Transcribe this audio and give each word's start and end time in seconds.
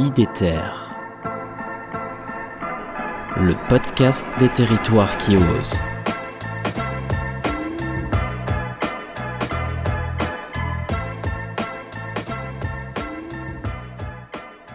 IDETER, 0.00 0.62
le 3.36 3.68
podcast 3.68 4.26
des 4.38 4.48
territoires 4.48 5.14
qui 5.18 5.36
osent. 5.36 5.76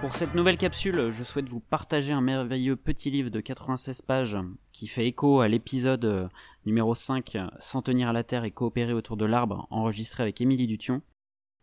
Pour 0.00 0.12
cette 0.14 0.34
nouvelle 0.34 0.56
capsule, 0.56 1.12
je 1.12 1.22
souhaite 1.22 1.48
vous 1.48 1.60
partager 1.60 2.12
un 2.12 2.20
merveilleux 2.20 2.74
petit 2.74 3.12
livre 3.12 3.30
de 3.30 3.38
96 3.38 4.02
pages 4.02 4.36
qui 4.72 4.88
fait 4.88 5.06
écho 5.06 5.38
à 5.38 5.46
l'épisode 5.46 6.30
numéro 6.66 6.96
5 6.96 7.38
S'en 7.60 7.80
tenir 7.80 8.08
à 8.08 8.12
la 8.12 8.24
terre 8.24 8.42
et 8.42 8.50
coopérer 8.50 8.92
autour 8.92 9.16
de 9.16 9.24
l'arbre 9.24 9.68
enregistré 9.70 10.24
avec 10.24 10.40
Émilie 10.40 10.66
Dution. 10.66 11.00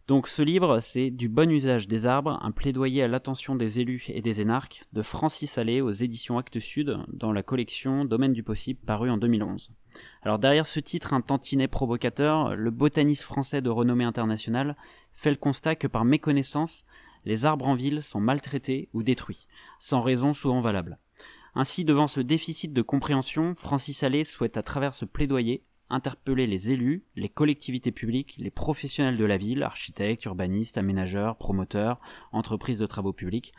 Donc 0.09 0.27
ce 0.27 0.41
livre, 0.41 0.79
c'est 0.79 1.11
Du 1.11 1.29
bon 1.29 1.51
usage 1.51 1.87
des 1.87 2.07
arbres, 2.07 2.39
un 2.41 2.49
plaidoyer 2.49 3.03
à 3.03 3.07
l'attention 3.07 3.53
des 3.53 3.79
élus 3.79 4.05
et 4.07 4.23
des 4.23 4.41
énarques 4.41 4.81
de 4.91 5.03
Francis 5.03 5.59
Allais 5.59 5.81
aux 5.81 5.91
éditions 5.91 6.39
Actes 6.39 6.59
Sud 6.59 6.97
dans 7.13 7.31
la 7.31 7.43
collection 7.43 8.05
Domaine 8.05 8.33
du 8.33 8.41
possible 8.41 8.79
paru 8.83 9.11
en 9.11 9.17
2011. 9.17 9.71
Alors 10.23 10.39
derrière 10.39 10.65
ce 10.65 10.79
titre 10.79 11.13
un 11.13 11.21
tantinet 11.21 11.67
provocateur, 11.67 12.55
le 12.55 12.71
botaniste 12.71 13.21
français 13.21 13.61
de 13.61 13.69
renommée 13.69 14.03
internationale 14.03 14.75
fait 15.13 15.29
le 15.29 15.35
constat 15.35 15.75
que 15.75 15.85
par 15.85 16.05
méconnaissance, 16.05 16.85
les 17.25 17.45
arbres 17.45 17.67
en 17.67 17.75
ville 17.75 18.01
sont 18.01 18.19
maltraités 18.19 18.89
ou 18.93 19.03
détruits, 19.03 19.45
sans 19.77 20.01
raison 20.01 20.33
souvent 20.33 20.59
valable. 20.59 20.97
Ainsi, 21.53 21.85
devant 21.85 22.07
ce 22.07 22.19
déficit 22.19 22.73
de 22.73 22.81
compréhension, 22.81 23.53
Francis 23.53 24.01
Allais 24.01 24.25
souhaite 24.25 24.57
à 24.57 24.63
travers 24.63 24.95
ce 24.95 25.05
plaidoyer 25.05 25.61
interpeller 25.89 26.47
les 26.47 26.71
élus, 26.71 27.03
les 27.15 27.29
collectivités 27.29 27.91
publiques, 27.91 28.35
les 28.37 28.51
professionnels 28.51 29.17
de 29.17 29.25
la 29.25 29.37
ville, 29.37 29.63
architectes, 29.63 30.25
urbanistes, 30.25 30.77
aménageurs, 30.77 31.37
promoteurs, 31.37 31.99
entreprises 32.31 32.79
de 32.79 32.85
travaux 32.85 33.13
publics, 33.13 33.53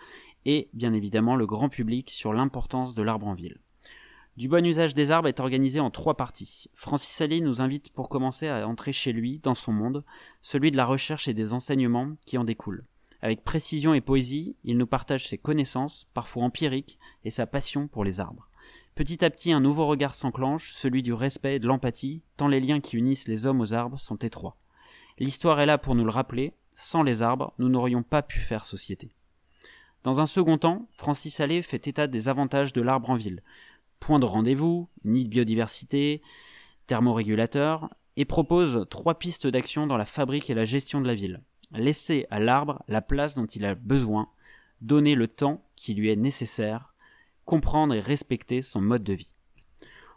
et 0.45 0.69
bien 0.73 0.93
évidemment 0.93 1.37
le 1.37 1.47
grand 1.47 1.69
public 1.69 2.11
sur 2.11 2.33
l'importance 2.33 2.95
de 2.95 3.03
l'arbre 3.03 3.27
en 3.27 3.35
ville. 3.35 3.59
Du 4.37 4.49
bon 4.49 4.65
usage 4.65 4.95
des 4.95 5.11
arbres 5.11 5.29
est 5.29 5.41
organisé 5.41 5.81
en 5.81 5.91
trois 5.91 6.17
parties. 6.17 6.71
Francis 6.73 7.21
Allais 7.21 7.41
nous 7.41 7.61
invite 7.61 7.93
pour 7.93 8.09
commencer 8.09 8.49
à 8.49 8.67
entrer 8.67 8.93
chez 8.93 9.13
lui, 9.13 9.39
dans 9.41 9.55
son 9.55 9.73
monde, 9.73 10.05
celui 10.41 10.71
de 10.71 10.77
la 10.77 10.87
recherche 10.87 11.29
et 11.29 11.35
des 11.35 11.53
enseignements 11.53 12.17
qui 12.25 12.39
en 12.39 12.45
découlent. 12.45 12.87
Avec 13.23 13.45
précision 13.45 13.93
et 13.93 14.01
poésie, 14.01 14.57
il 14.65 14.79
nous 14.79 14.87
partage 14.87 15.29
ses 15.29 15.37
connaissances, 15.37 16.07
parfois 16.15 16.45
empiriques, 16.45 16.99
et 17.25 17.31
sa 17.31 17.47
passion 17.47 17.87
pour 17.87 18.03
les 18.03 18.19
arbres. 18.19 18.50
Petit 18.95 19.25
à 19.25 19.31
petit, 19.31 19.53
un 19.53 19.61
nouveau 19.61 19.87
regard 19.87 20.15
s'enclenche, 20.15 20.73
celui 20.75 21.03
du 21.03 21.13
respect 21.13 21.57
et 21.57 21.59
de 21.59 21.67
l'empathie, 21.67 22.23
tant 22.37 22.49
les 22.49 22.61
liens 22.61 22.81
qui 22.81 22.97
unissent 22.97 23.29
les 23.29 23.47
hommes 23.47 23.61
aux 23.61 23.73
arbres 23.73 23.99
sont 23.99 24.17
étroits. 24.17 24.57
L'histoire 25.19 25.61
est 25.61 25.67
là 25.67 25.79
pour 25.79 25.95
nous 25.95 26.05
le 26.05 26.11
rappeler, 26.11 26.55
sans 26.77 27.03
les 27.03 27.23
arbres, 27.23 27.53
nous 27.59 27.69
n'aurions 27.69 28.03
pas 28.03 28.23
pu 28.23 28.41
faire 28.41 28.65
société. 28.65 29.15
Dans 30.03 30.21
un 30.21 30.27
second 30.27 30.57
temps, 30.57 30.89
Francis 30.93 31.41
Allais 31.41 31.63
fait 31.63 31.87
état 31.87 32.07
des 32.07 32.29
avantages 32.29 32.73
de 32.73 32.81
l'arbre 32.81 33.11
en 33.11 33.17
ville. 33.17 33.43
Point 34.01 34.19
de 34.19 34.25
rendez-vous, 34.25 34.89
nid 35.05 35.25
de 35.25 35.31
biodiversité, 35.31 36.23
thermorégulateur, 36.87 37.91
et 38.17 38.25
propose 38.25 38.87
trois 38.89 39.19
pistes 39.19 39.47
d'action 39.47 39.87
dans 39.87 39.99
la 39.99 40.07
fabrique 40.07 40.49
et 40.49 40.55
la 40.55 40.65
gestion 40.65 41.01
de 41.01 41.07
la 41.07 41.15
ville. 41.15 41.43
Laisser 41.73 42.27
à 42.31 42.41
l'arbre 42.41 42.83
la 42.89 43.03
place 43.03 43.35
dont 43.35 43.47
il 43.47 43.65
a 43.65 43.75
besoin, 43.75 44.29
donner 44.81 45.15
le 45.15 45.29
temps 45.29 45.63
qui 45.77 45.95
lui 45.95 46.11
est 46.11 46.17
nécessaire, 46.17 46.90
comprendre 47.51 47.95
et 47.95 48.01
respecter 48.01 48.63
son 48.63 48.81
mode 48.81 49.03
de 49.03 49.13
vie. 49.13 49.33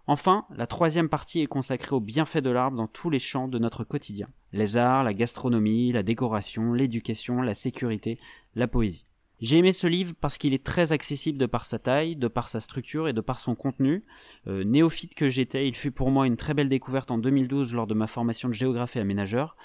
Enfin, 0.06 0.45
la 0.56 0.67
troisième 0.67 1.09
partie 1.09 1.42
est 1.42 1.48
consacrée 1.48 1.95
aux 1.95 2.00
bienfaits 2.00 2.44
de 2.44 2.52
l'arbre 2.52 2.78
dans 2.78 2.86
tous 2.86 3.09
les 3.09 3.17
champs 3.17 3.48
de 3.48 3.58
notre 3.58 3.84
quotidien. 3.84 4.28
Les 4.52 4.78
arts, 4.78 5.03
la 5.03 5.16
gastronomie, 5.16 5.92
la 5.92 6.03
décoration, 6.03 6.73
l'éducation, 6.73 7.42
la 7.42 7.56
sécurité, 7.56 8.20
la 8.53 8.67
poésie. 8.67 9.08
J'ai 9.42 9.58
aimé 9.58 9.73
ce 9.73 9.88
livre 9.88 10.14
parce 10.22 10.38
qu'il 10.38 10.53
est 10.53 10.64
très 10.64 10.92
accessible 10.92 11.40
de 11.40 11.48
par 11.48 11.66
sa 11.66 11.80
taille, 11.80 12.16
de 12.16 12.28
par 12.28 12.50
sa 12.50 12.59
structure 12.59 13.07
et 13.07 13.13
de 13.13 13.22
par 13.22 13.40
son 13.40 13.56
contenu. 13.56 14.06
Euh, 14.46 14.63
néophyte 14.63 15.16
que 15.16 15.28
j'étais, 15.28 15.68
il 15.68 15.75
fut 15.75 15.90
pour 15.90 16.12
moi 16.12 16.28
une 16.28 16.38
très 16.38 16.53
belle 16.53 16.69
découverte 16.69 17.09
en 17.09 17.18
2012 17.18 17.74
lors 17.74 17.88
de 17.88 17.96
ma 17.96 18.06
formation 18.06 18.47
de 18.47 18.53
géographie 18.53 19.00
aménageur. 19.00 19.57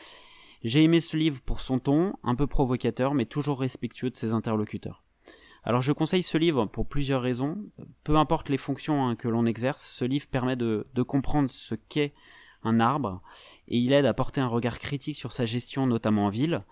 J'ai 0.64 0.82
aimé 0.82 1.02
ce 1.02 1.18
livre 1.18 1.42
pour 1.42 1.60
son 1.60 1.80
ton, 1.80 2.14
un 2.22 2.34
peu 2.34 2.46
provocateur 2.46 3.12
mais 3.12 3.26
toujours 3.26 3.60
respectueux 3.60 4.08
de 4.08 4.16
ses 4.16 4.32
interlocuteurs. 4.32 5.04
Alors 5.68 5.82
je 5.82 5.92
conseille 5.92 6.22
ce 6.22 6.38
livre 6.38 6.64
pour 6.64 6.88
plusieurs 6.88 7.20
raisons. 7.20 7.58
Peu 8.02 8.16
importe 8.16 8.48
les 8.48 8.56
fonctions 8.56 9.06
hein, 9.06 9.16
que 9.16 9.28
l'on 9.28 9.44
exerce, 9.44 9.84
ce 9.84 10.06
livre 10.06 10.26
permet 10.26 10.56
de, 10.56 10.86
comprendre 11.06 11.50
ce 11.50 11.74
qu'est 11.74 12.14
un 12.62 12.80
arbre 12.80 13.20
et 13.68 13.76
il 13.76 13.92
aide 13.92 14.06
à 14.06 14.14
porter 14.14 14.40
un 14.40 14.46
regard 14.46 14.78
critique 14.78 15.16
sur 15.16 15.30
sa 15.30 15.44
gestion, 15.44 15.86
notamment 15.86 16.24
en 16.24 16.30
ville. 16.30 16.64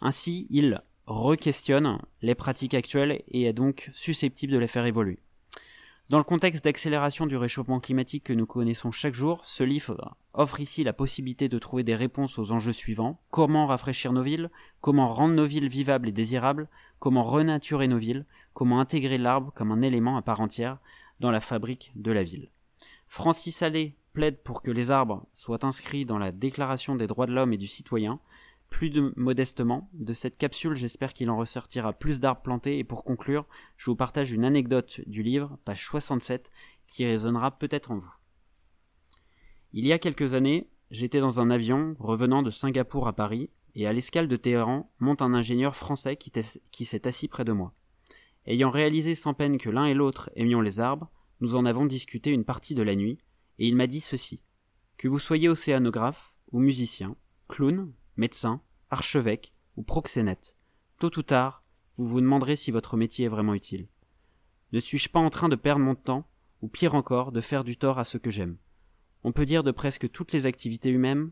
Ainsi, 0.00 0.46
il 0.50 0.80
re-questionne 1.08 1.98
les 2.22 2.36
pratiques 2.36 2.74
actuelles 2.74 3.24
et 3.26 3.42
est 3.42 3.52
donc 3.52 3.90
susceptible 3.92 4.52
de 4.52 4.58
les 4.58 4.68
faire 4.68 4.86
évoluer. 4.86 5.18
Dans 6.10 6.18
le 6.18 6.24
contexte 6.24 6.64
d'accélération 6.64 7.26
du 7.26 7.38
réchauffement 7.38 7.80
climatique 7.80 8.24
que 8.24 8.34
nous 8.34 8.44
connaissons 8.44 8.90
chaque 8.90 9.14
jour, 9.14 9.42
ce 9.42 9.64
livre 9.64 10.16
offre 10.34 10.60
ici 10.60 10.84
la 10.84 10.92
possibilité 10.92 11.48
de 11.48 11.58
trouver 11.58 11.82
des 11.82 11.94
réponses 11.94 12.38
aux 12.38 12.52
enjeux 12.52 12.74
suivants. 12.74 13.18
Comment 13.30 13.64
rafraîchir 13.64 14.12
nos 14.12 14.22
villes? 14.22 14.50
Comment 14.82 15.08
rendre 15.08 15.32
nos 15.32 15.46
villes 15.46 15.68
vivables 15.68 16.08
et 16.08 16.12
désirables? 16.12 16.68
Comment 16.98 17.22
renaturer 17.22 17.88
nos 17.88 17.96
villes? 17.96 18.26
Comment 18.54 18.80
intégrer 18.80 19.18
l'arbre 19.18 19.52
comme 19.52 19.72
un 19.72 19.82
élément 19.82 20.16
à 20.16 20.22
part 20.22 20.40
entière 20.40 20.78
dans 21.20 21.30
la 21.30 21.40
fabrique 21.40 21.92
de 21.96 22.12
la 22.12 22.22
ville 22.22 22.50
Francis 23.08 23.62
Allais 23.62 23.96
plaide 24.12 24.42
pour 24.42 24.62
que 24.62 24.70
les 24.70 24.90
arbres 24.90 25.26
soient 25.34 25.66
inscrits 25.66 26.06
dans 26.06 26.18
la 26.18 26.32
Déclaration 26.32 26.94
des 26.94 27.06
droits 27.06 27.26
de 27.26 27.32
l'homme 27.32 27.52
et 27.52 27.58
du 27.58 27.66
citoyen, 27.66 28.20
plus 28.70 28.92
modestement, 29.16 29.88
de 29.92 30.12
cette 30.12 30.36
capsule, 30.36 30.74
j'espère 30.74 31.14
qu'il 31.14 31.30
en 31.30 31.36
ressortira 31.36 31.92
plus 31.92 32.18
d'arbres 32.18 32.42
plantés. 32.42 32.78
Et 32.78 32.84
pour 32.84 33.04
conclure, 33.04 33.46
je 33.76 33.90
vous 33.90 33.96
partage 33.96 34.32
une 34.32 34.44
anecdote 34.44 35.00
du 35.06 35.22
livre, 35.22 35.58
page 35.64 35.84
67, 35.84 36.50
qui 36.88 37.04
résonnera 37.04 37.56
peut-être 37.56 37.92
en 37.92 37.98
vous. 37.98 38.14
Il 39.72 39.86
y 39.86 39.92
a 39.92 39.98
quelques 39.98 40.34
années, 40.34 40.70
j'étais 40.90 41.20
dans 41.20 41.40
un 41.40 41.50
avion 41.50 41.94
revenant 42.00 42.42
de 42.42 42.50
Singapour 42.50 43.06
à 43.06 43.12
Paris, 43.12 43.50
et 43.76 43.86
à 43.86 43.92
l'escale 43.92 44.28
de 44.28 44.36
Téhéran 44.36 44.90
monte 44.98 45.22
un 45.22 45.34
ingénieur 45.34 45.76
français 45.76 46.16
qui, 46.16 46.32
qui 46.70 46.84
s'est 46.84 47.06
assis 47.06 47.28
près 47.28 47.44
de 47.44 47.52
moi. 47.52 47.74
Ayant 48.46 48.70
réalisé 48.70 49.14
sans 49.14 49.34
peine 49.34 49.58
que 49.58 49.70
l'un 49.70 49.86
et 49.86 49.94
l'autre 49.94 50.30
aimions 50.36 50.60
les 50.60 50.80
arbres, 50.80 51.10
nous 51.40 51.56
en 51.56 51.64
avons 51.64 51.86
discuté 51.86 52.30
une 52.30 52.44
partie 52.44 52.74
de 52.74 52.82
la 52.82 52.94
nuit, 52.94 53.18
et 53.58 53.66
il 53.66 53.76
m'a 53.76 53.86
dit 53.86 54.00
ceci. 54.00 54.42
Que 54.98 55.08
vous 55.08 55.18
soyez 55.18 55.48
océanographe, 55.48 56.34
ou 56.52 56.60
musicien, 56.60 57.16
clown, 57.48 57.92
médecin, 58.16 58.60
archevêque 58.90 59.54
ou 59.76 59.82
proxénète. 59.82 60.56
Tôt 61.00 61.18
ou 61.18 61.22
tard, 61.22 61.64
vous 61.96 62.06
vous 62.06 62.20
demanderez 62.20 62.56
si 62.56 62.70
votre 62.70 62.96
métier 62.96 63.26
est 63.26 63.30
vraiment 63.30 63.54
utile. 63.54 63.88
Ne 64.72 64.80
suis-je 64.80 65.08
pas 65.08 65.20
en 65.20 65.30
train 65.30 65.48
de 65.48 65.56
perdre 65.56 65.84
mon 65.84 65.94
temps, 65.94 66.28
ou 66.62 66.68
pire 66.68 66.94
encore, 66.94 67.32
de 67.32 67.40
faire 67.40 67.64
du 67.64 67.76
tort 67.76 67.98
à 67.98 68.04
ce 68.04 68.18
que 68.18 68.30
j'aime? 68.30 68.56
On 69.22 69.32
peut 69.32 69.46
dire 69.46 69.64
de 69.64 69.70
presque 69.70 70.10
toutes 70.10 70.32
les 70.32 70.46
activités 70.46 70.90
humaines 70.90 71.30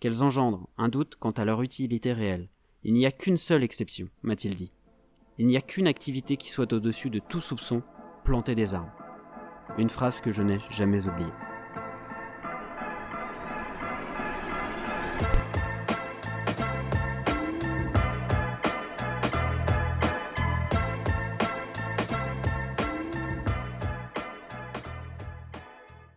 qu'elles 0.00 0.22
engendrent 0.22 0.68
un 0.76 0.88
doute 0.88 1.16
quant 1.16 1.30
à 1.32 1.44
leur 1.44 1.62
utilité 1.62 2.12
réelle. 2.12 2.48
Il 2.82 2.94
n'y 2.94 3.06
a 3.06 3.12
qu'une 3.12 3.36
seule 3.36 3.62
exception, 3.62 4.08
m'a-t-il 4.22 4.56
dit. 4.56 4.72
Il 5.36 5.46
n'y 5.46 5.56
a 5.56 5.60
qu'une 5.60 5.88
activité 5.88 6.36
qui 6.36 6.48
soit 6.48 6.72
au-dessus 6.72 7.10
de 7.10 7.18
tout 7.18 7.40
soupçon, 7.40 7.82
planter 8.22 8.54
des 8.54 8.72
arbres. 8.74 8.92
Une 9.78 9.90
phrase 9.90 10.20
que 10.20 10.30
je 10.30 10.42
n'ai 10.42 10.60
jamais 10.70 11.08
oubliée. 11.08 11.32